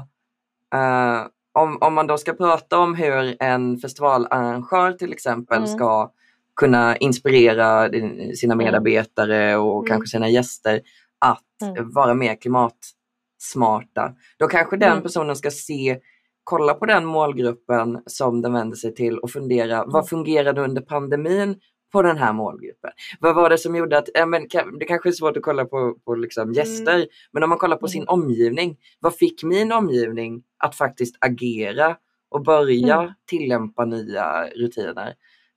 [0.74, 5.68] uh, om, om man då ska prata om hur en festivalarrangör till exempel mm.
[5.68, 6.12] ska
[6.58, 7.90] kunna inspirera
[8.36, 8.64] sina mm.
[8.64, 9.86] medarbetare och mm.
[9.86, 10.80] kanske sina gäster
[11.18, 11.90] att mm.
[11.92, 14.14] vara mer klimatsmarta.
[14.38, 15.02] Då kanske den mm.
[15.02, 15.98] personen ska se,
[16.44, 19.90] kolla på den målgruppen som den vänder sig till och fundera, mm.
[19.90, 21.56] vad fungerade under pandemin
[21.92, 22.90] på den här målgruppen?
[23.20, 24.42] Vad var det som gjorde att, ja, men,
[24.78, 27.08] det kanske är svårt att kolla på, på liksom gäster, mm.
[27.32, 31.96] men om man kollar på sin omgivning, vad fick min omgivning att faktiskt agera
[32.30, 33.12] och börja mm.
[33.26, 35.14] tillämpa nya rutiner.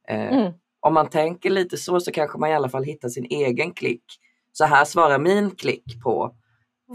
[0.10, 0.52] Eh, mm.
[0.82, 4.04] Om man tänker lite så så kanske man i alla fall hittar sin egen klick.
[4.52, 6.36] Så här svarar min klick på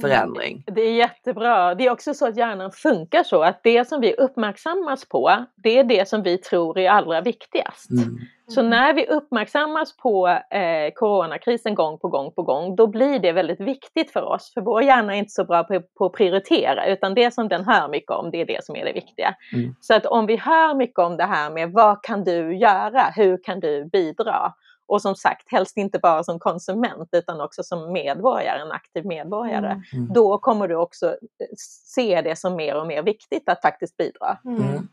[0.00, 0.64] förändring.
[0.66, 1.74] Det är jättebra.
[1.74, 5.78] Det är också så att hjärnan funkar så att det som vi uppmärksammas på, det
[5.78, 7.90] är det som vi tror är allra viktigast.
[7.90, 8.18] Mm.
[8.48, 13.32] Så när vi uppmärksammas på eh, coronakrisen gång på gång på gång, då blir det
[13.32, 14.50] väldigt viktigt för oss.
[14.54, 17.64] För vår hjärna är inte så bra på, på att prioritera, utan det som den
[17.64, 19.34] hör mycket om, det är det som är det viktiga.
[19.52, 19.74] Mm.
[19.80, 23.44] Så att om vi hör mycket om det här med vad kan du göra, hur
[23.44, 24.52] kan du bidra?
[24.86, 29.66] Och som sagt, helst inte bara som konsument utan också som medborgare, en aktiv medborgare.
[29.66, 29.82] Mm.
[29.92, 30.12] mm.
[30.12, 31.46] Då kommer du också eh,
[31.86, 34.38] se det som mer och mer viktigt att faktiskt bidra.
[34.44, 34.62] Mm.
[34.62, 34.88] mm.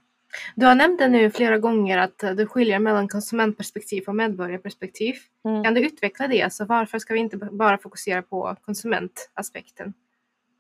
[0.56, 5.15] Du har nämnt det nu flera gånger att du skiljer mellan konsumentperspektiv och medborgarperspektiv.
[5.45, 5.63] Mm.
[5.63, 6.41] Kan du utveckla det?
[6.41, 9.93] Alltså varför ska vi inte bara fokusera på konsumentaspekten?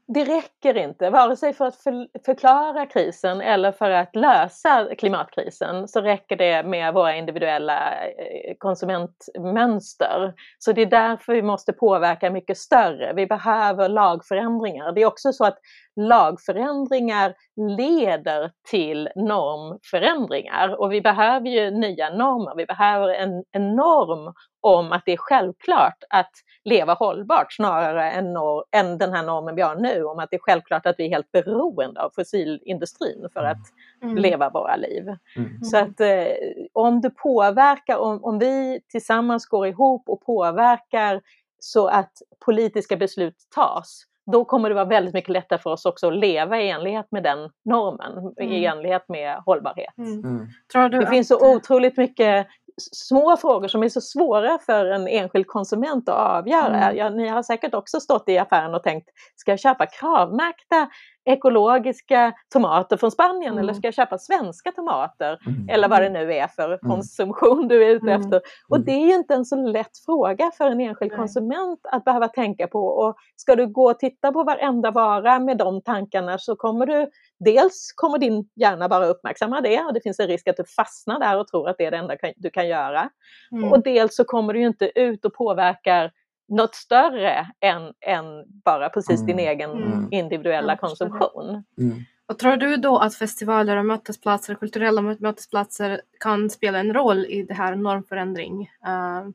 [0.07, 1.83] Det räcker inte, vare sig för att
[2.25, 10.33] förklara krisen eller för att lösa klimatkrisen så räcker det med våra individuella eh, konsumentmönster.
[10.59, 13.13] Så det är därför vi måste påverka mycket större.
[13.13, 14.91] Vi behöver lagförändringar.
[14.91, 15.57] Det är också så att
[15.95, 17.33] lagförändringar
[17.77, 22.55] leder till normförändringar och vi behöver ju nya normer.
[22.55, 26.31] Vi behöver en, en norm om att det är självklart att
[26.63, 30.35] leva hållbart snarare än, nor än den här normen vi har nu om att det
[30.35, 33.61] är självklart att vi är helt beroende av fossilindustrin för att
[34.03, 34.17] mm.
[34.17, 35.03] leva våra liv.
[35.35, 35.63] Mm.
[35.63, 36.27] Så att eh,
[36.73, 41.21] om du påverkar, om, om vi tillsammans går ihop och påverkar
[41.59, 42.11] så att
[42.45, 46.61] politiska beslut tas då kommer det vara väldigt mycket lättare för oss också att leva
[46.61, 48.53] i enlighet med den normen, mm.
[48.53, 49.97] i enlighet med hållbarhet.
[49.97, 50.47] Mm.
[50.73, 50.91] mm.
[50.91, 52.47] det finns så otroligt mycket
[52.91, 56.83] små frågor som är så svåra för en enskild konsument att avgöra.
[56.83, 56.97] Mm.
[56.97, 60.89] Ja, ni har säkert också stått i affären och tänkt, ska jag köpa kravmärkta
[61.25, 63.63] ekologiska tomater från Spanien mm.
[63.63, 65.39] eller ska jag köpa svenska tomater?
[65.47, 65.69] Mm.
[65.69, 66.79] Eller vad det nu är för mm.
[66.79, 68.21] konsumtion du är ute mm.
[68.21, 68.41] efter.
[68.69, 72.27] Och det är ju inte en så lätt fråga för en enskild konsument att behöva
[72.27, 72.87] tänka på.
[72.87, 77.09] Och ska du gå och titta på varenda vara med de tankarna så kommer du
[77.39, 81.19] dels kommer din hjärna bara uppmärksamma det och det finns en risk att du fastnar
[81.19, 83.09] där och tror att det är det enda du kan göra.
[83.51, 83.71] Mm.
[83.71, 86.11] Och dels så kommer du inte ut och påverkar
[86.55, 88.25] något större än, än
[88.65, 89.25] bara precis mm.
[89.25, 90.07] din egen mm.
[90.11, 91.63] individuella konsumtion.
[91.77, 92.03] Mm.
[92.27, 97.43] Och tror du då att festivaler och mötesplatser, kulturella mötesplatser kan spela en roll i
[97.43, 98.61] det här normförändring?
[98.61, 99.29] Uh,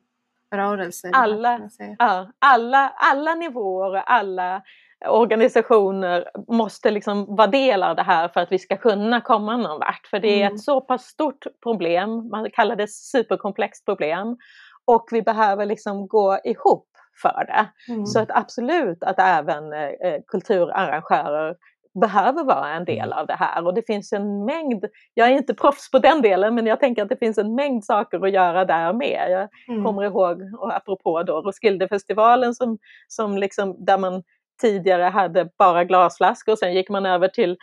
[0.55, 1.11] rörelser?
[1.13, 4.61] Alla, ja, alla, alla nivåer och alla
[5.07, 9.79] organisationer måste liksom vara del av det här för att vi ska kunna komma någon
[9.79, 10.07] vart.
[10.07, 10.55] För det är mm.
[10.55, 14.37] ett så pass stort problem, man kallar det superkomplext problem.
[14.85, 16.88] Och vi behöver liksom gå ihop
[17.21, 17.93] för det.
[17.93, 18.05] Mm.
[18.05, 21.55] Så att absolut att även eh, kulturarrangörer
[22.01, 25.53] behöver vara en del av det här och det finns en mängd, jag är inte
[25.53, 28.65] proffs på den delen men jag tänker att det finns en mängd saker att göra
[28.65, 29.27] där med.
[29.29, 29.85] Jag mm.
[29.85, 32.77] kommer ihåg, och apropå då Roskildefestivalen som,
[33.07, 34.23] som liksom, där man
[34.61, 37.57] tidigare hade bara glasflaskor och sen gick man över till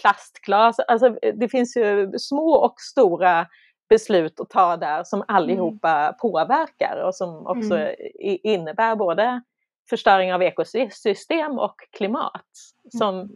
[0.00, 0.78] plastglas.
[0.78, 3.46] Alltså det finns ju små och stora
[3.92, 6.14] beslut att ta där som allihopa mm.
[6.20, 7.94] påverkar och som också mm.
[8.42, 9.42] innebär både
[9.90, 12.50] förstöring av ekosystem och klimat
[12.98, 13.30] som mm.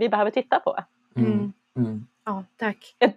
[0.00, 0.78] vi behöver titta på.
[1.16, 1.32] Mm.
[1.32, 1.52] mm.
[1.76, 2.06] mm.
[2.24, 2.96] Ja, tack.
[2.98, 3.16] Ett,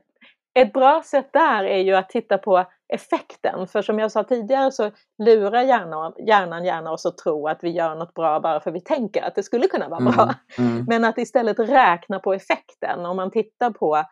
[0.54, 3.68] ett bra sätt där är ju att titta på effekten.
[3.68, 7.70] För som jag sa tidigare så lurar hjärnan, hjärnan gärna oss att tro att vi
[7.70, 10.34] gör något bra bara för vi tänker att det skulle kunna vara bra.
[10.58, 10.86] Mm, mm.
[10.88, 13.06] Men att istället räkna på effekten.
[13.06, 14.04] Om man tittar på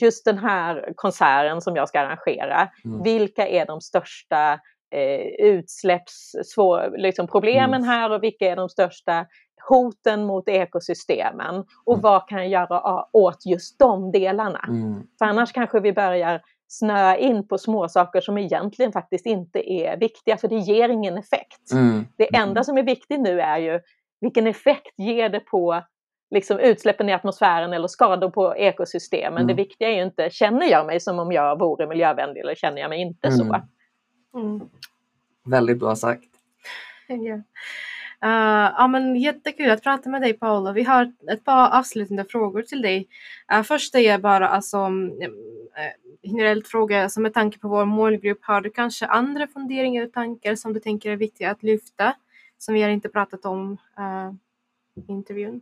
[0.00, 3.02] just den här konserten som jag ska arrangera, mm.
[3.02, 4.52] vilka är de största
[4.90, 7.82] eh, utsläppsproblemen liksom mm.
[7.82, 9.26] här och vilka är de största
[9.68, 12.02] hoten mot ekosystemen och mm.
[12.02, 14.64] vad kan jag göra åt just de delarna?
[14.68, 15.02] Mm.
[15.18, 19.96] För annars kanske vi börjar snöa in på små saker som egentligen faktiskt inte är
[19.96, 21.72] viktiga för det ger ingen effekt.
[21.72, 22.06] Mm.
[22.16, 23.80] Det enda som är viktigt nu är ju
[24.20, 25.82] vilken effekt ger det på
[26.30, 29.42] liksom utsläppen i atmosfären eller skador på ekosystemen.
[29.42, 29.46] Mm.
[29.46, 32.80] Det viktiga är ju inte, känner jag mig som om jag vore miljövänlig eller känner
[32.80, 33.38] jag mig inte mm.
[33.38, 33.60] så?
[34.34, 34.60] Mm.
[35.44, 36.24] Väldigt bra sagt.
[37.08, 37.40] Yeah.
[38.24, 40.72] Uh, ja, men jättekul att prata med dig Paula.
[40.72, 43.08] Vi har ett par avslutande frågor till dig.
[43.52, 45.28] Uh, först är bara alltså, uh,
[46.22, 50.54] generellt fråga, så med tanke på vår målgrupp, har du kanske andra funderingar och tankar
[50.54, 52.14] som du tänker är viktiga att lyfta,
[52.58, 54.32] som vi har inte pratat om uh,
[54.94, 55.60] i intervjun?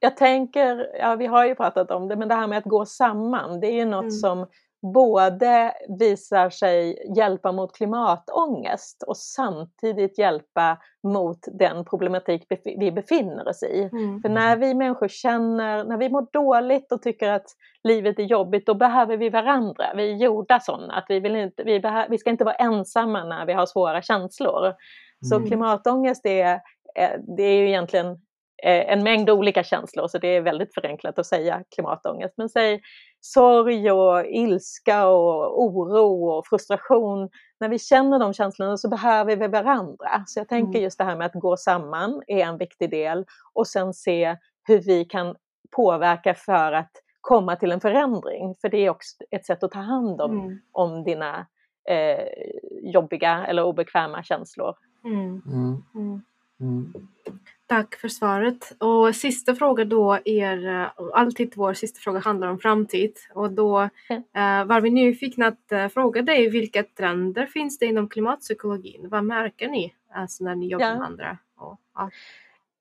[0.00, 2.86] Jag tänker, ja vi har ju pratat om det, men det här med att gå
[2.86, 4.10] samman, det är ju något mm.
[4.10, 4.46] som
[4.82, 13.62] både visar sig hjälpa mot klimatångest och samtidigt hjälpa mot den problematik vi befinner oss
[13.62, 13.88] i.
[13.92, 14.20] Mm.
[14.22, 17.46] För när vi människor känner, när vi mår dåligt och tycker att
[17.82, 19.84] livet är jobbigt, då behöver vi varandra.
[19.96, 23.46] Vi är gjorda sådana, att vi, vill inte, vi, vi ska inte vara ensamma när
[23.46, 24.64] vi har svåra känslor.
[24.66, 24.74] Mm.
[25.22, 26.60] Så klimatångest är,
[27.36, 28.16] det är ju egentligen eh,
[28.62, 32.34] en mängd olika känslor, så det är väldigt förenklat att säga klimatångest.
[32.36, 32.80] Men säg
[33.20, 37.28] sorg och ilska och oro och frustration.
[37.60, 40.24] När vi känner de känslorna så behöver vi varandra.
[40.26, 40.82] Så jag tänker mm.
[40.82, 44.36] just det här med att gå samman är en viktig del och sen se
[44.68, 45.36] hur vi kan
[45.76, 48.54] påverka för att komma till en förändring.
[48.60, 50.60] För det är också ett sätt att ta hand om, mm.
[50.72, 51.46] om dina
[51.88, 52.28] eh,
[52.82, 54.74] jobbiga eller obekväma känslor.
[55.04, 55.42] Mm.
[55.94, 56.22] mm.
[57.68, 58.72] Tack för svaret.
[58.78, 63.80] Och sista fråga då är, eh, alltid vår sista fråga handlar om framtid och då
[64.10, 69.08] eh, var vi nyfikna att eh, fråga dig vilka trender finns det inom klimatpsykologin?
[69.08, 70.94] Vad märker ni alltså, när ni jobbar ja.
[70.94, 71.38] med andra?
[71.56, 72.10] Och, ja.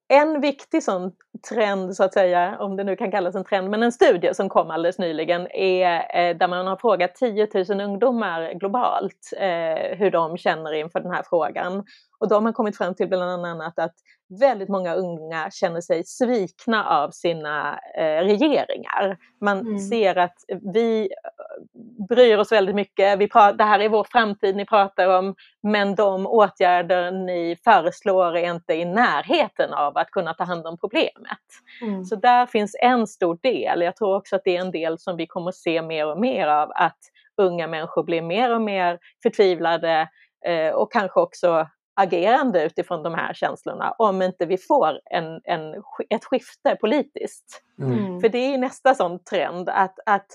[0.09, 1.11] En viktig sån
[1.49, 4.49] trend, så att säga, om det nu kan kallas en trend, men en studie som
[4.49, 10.37] kom alldeles nyligen är där man har frågat 10 000 ungdomar globalt eh, hur de
[10.37, 11.83] känner inför den här frågan.
[12.19, 13.95] Och de har kommit fram till bland annat att
[14.29, 19.17] väldigt många unga känner sig svikna av sina eh, regeringar.
[19.41, 19.79] Man mm.
[19.79, 20.35] ser att
[20.73, 25.07] vi eh, bryr oss väldigt mycket, vi pratar, det här är vår framtid ni pratar
[25.07, 30.67] om, men de åtgärder ni föreslår är inte i närheten av att kunna ta hand
[30.67, 31.45] om problemet.
[31.81, 32.05] Mm.
[32.05, 33.81] Så där finns en stor del.
[33.81, 36.47] Jag tror också att det är en del som vi kommer se mer och mer
[36.47, 36.99] av, att
[37.41, 40.09] unga människor blir mer och mer förtvivlade
[40.45, 45.83] eh, och kanske också agerande utifrån de här känslorna om inte vi får en, en,
[46.09, 47.61] ett skifte politiskt.
[47.79, 47.99] Mm.
[47.99, 48.21] mm.
[48.21, 50.27] För det är nästa sån trend att, att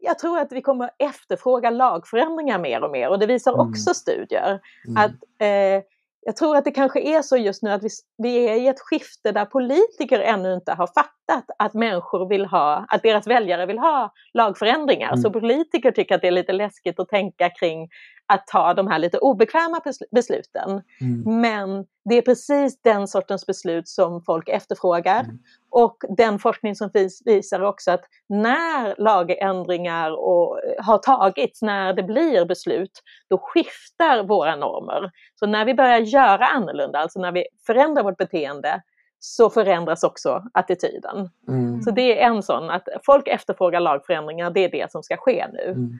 [0.00, 3.68] jag tror att vi kommer efterfråga lagförändringar mer och mer och det visar mm.
[3.68, 4.60] också studier.
[4.88, 5.04] Mm.
[5.04, 5.84] Att, eh,
[6.22, 8.80] jag tror att det kanske är så just nu att vi, vi är i ett
[8.80, 13.78] skifte där politiker ännu inte har fattat att människor vill ha, att deras väljare vill
[13.78, 15.08] ha lagförändringar.
[15.08, 15.22] Mm.
[15.22, 17.88] Så politiker tycker att det är lite läskigt att tänka kring
[18.30, 20.82] att ta de här lite obekväma besluten.
[21.00, 21.40] Mm.
[21.40, 25.20] Men det är precis den sortens beslut som folk efterfrågar.
[25.20, 25.38] Mm.
[25.70, 31.92] Och den forskning som finns visar också att när lagändringar och, eh, har tagits, när
[31.92, 35.10] det blir beslut, då skiftar våra normer.
[35.34, 38.82] Så när vi börjar göra annorlunda, alltså när vi förändrar vårt beteende,
[39.18, 41.30] så förändras också attityden.
[41.48, 41.82] Mm.
[41.82, 45.46] Så det är en sån, att folk efterfrågar lagförändringar, det är det som ska ske
[45.52, 45.64] nu.
[45.64, 45.98] Mm.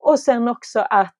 [0.00, 1.18] Och sen också att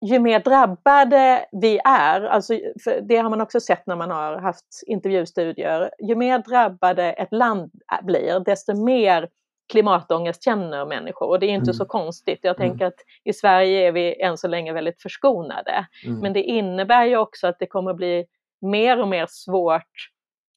[0.00, 2.58] ju mer drabbade vi är, alltså
[3.02, 7.70] det har man också sett när man har haft intervjustudier, ju mer drabbade ett land
[8.02, 9.28] blir, desto mer
[9.70, 11.74] klimatångest känner människor och det är inte mm.
[11.74, 12.38] så konstigt.
[12.42, 12.70] Jag mm.
[12.70, 15.86] tänker att i Sverige är vi än så länge väldigt förskonade.
[16.06, 16.20] Mm.
[16.20, 18.24] Men det innebär ju också att det kommer bli
[18.60, 20.10] mer och mer svårt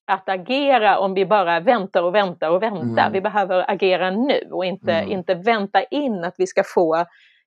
[0.07, 3.01] att agera om vi bara väntar och väntar och väntar.
[3.01, 3.11] Mm.
[3.11, 5.11] Vi behöver agera nu och inte, mm.
[5.11, 7.05] inte vänta in att vi ska få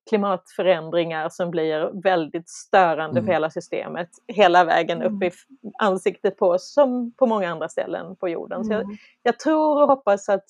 [0.09, 3.25] klimatförändringar som blir väldigt störande mm.
[3.25, 5.31] för hela systemet hela vägen upp i
[5.79, 8.65] ansiktet på oss som på många andra ställen på jorden.
[8.65, 8.97] Så jag, mm.
[9.23, 10.47] jag tror och hoppas att,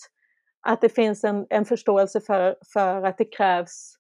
[0.61, 3.97] att det finns en, en förståelse för, för att det krävs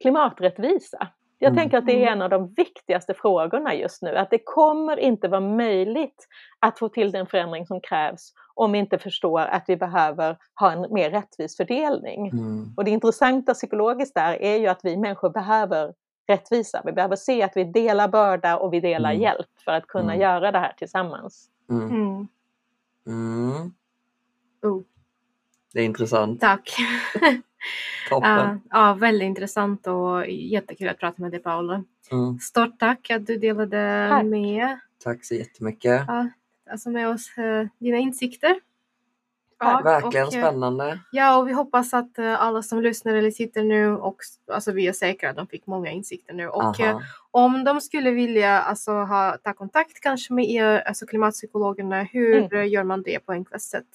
[0.00, 1.08] klimaträttvisa.
[1.38, 1.62] Jag mm.
[1.62, 5.28] tänker att det är en av de viktigaste frågorna just nu, att det kommer inte
[5.28, 6.28] vara möjligt
[6.60, 10.72] att få till den förändring som krävs om vi inte förstår att vi behöver ha
[10.72, 12.28] en mer rättvis fördelning.
[12.28, 12.74] Mm.
[12.76, 15.94] Och det intressanta psykologiskt där är ju att vi människor behöver
[16.28, 16.82] rättvisa.
[16.84, 19.22] Vi behöver se att vi delar börda och vi delar mm.
[19.22, 20.20] hjälp för att kunna mm.
[20.20, 21.48] göra det här tillsammans.
[21.70, 21.90] Mm.
[21.90, 22.28] Mm.
[23.06, 23.72] mm.
[24.62, 24.82] Oh.
[25.72, 26.40] Det är intressant.
[26.40, 26.76] Tack.
[28.08, 28.60] Toppen.
[28.70, 31.84] Ja, väldigt intressant och jättekul att prata med dig Paolo.
[32.12, 32.38] Mm.
[32.38, 34.24] Stort tack att du delade tack.
[34.24, 34.78] med.
[35.04, 36.04] Tack så jättemycket.
[36.08, 36.28] Ja,
[36.70, 38.60] alltså med oss uh, dina insikter.
[39.58, 41.00] Ja, Verkligen och, eh, spännande.
[41.12, 44.16] Ja, och vi hoppas att uh, alla som lyssnar eller sitter nu och
[44.52, 46.48] alltså vi är säkra att de fick många insikter nu.
[46.48, 47.00] Och uh,
[47.30, 52.68] om de skulle vilja alltså, ha, ta kontakt kanske med er, alltså klimatpsykologerna, hur mm.
[52.68, 53.86] gör man det på enklast sätt?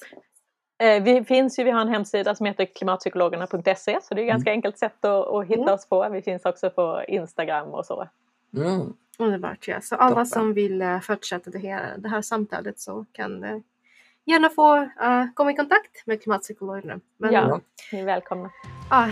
[0.82, 4.28] Eh, vi finns ju, vi har en hemsida som heter klimatpsykologerna.se så det är ett
[4.28, 4.58] ganska mm.
[4.58, 5.74] enkelt sätt att, att hitta mm.
[5.74, 6.08] oss på.
[6.08, 8.08] Vi finns också på Instagram och så.
[8.56, 8.92] Mm.
[9.18, 9.80] Underbart ja.
[9.80, 10.26] Så alla Toppen.
[10.26, 13.60] som vill uh, fortsätta det här, det här samtalet så kan uh,
[14.24, 17.00] gärna få uh, komma i kontakt med klimatpsykologerna.
[17.16, 17.60] Men, ja,
[17.92, 18.50] ni är välkomna.
[18.92, 19.08] Uh,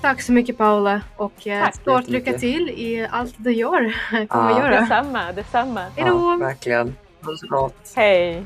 [0.00, 3.96] tack så mycket Paula och uh, stort lycka till i allt du gör.
[4.28, 4.80] kommer ja, göra.
[4.80, 5.80] Detsamma, detsamma.
[5.80, 6.14] Hej då!
[6.14, 6.94] Ja, verkligen.
[7.22, 7.92] Ha det så gott.
[7.96, 8.44] Hej!